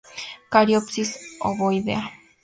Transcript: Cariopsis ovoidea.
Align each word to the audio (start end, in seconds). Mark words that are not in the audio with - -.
Cariopsis 0.53 1.09
ovoidea. 1.49 2.01